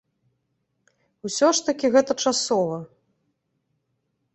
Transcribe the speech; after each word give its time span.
Усё 1.29 1.47
ж 1.59 1.67
такі 1.69 1.93
гэта 1.99 2.13
часова. 2.27 2.77